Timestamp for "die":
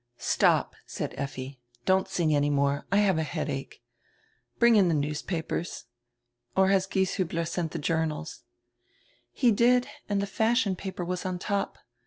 4.89-4.95, 7.73-7.79, 10.19-10.25